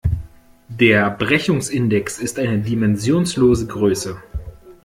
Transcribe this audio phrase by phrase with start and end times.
[0.79, 4.19] Der Brechungsindex ist eine dimensionslose Größe.